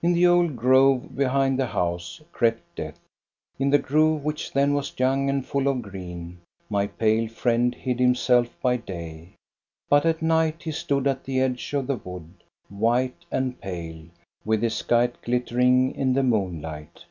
[0.00, 3.00] Into the old grove behind the house, crept Death.
[3.58, 6.38] In the grove, which then was young and full of green,
[6.70, 9.32] my pale friend hid himself by day,
[9.88, 14.04] but at night he stood at the edge of the wood, white and pale,
[14.44, 17.04] with his scythe glittering in the moonlight.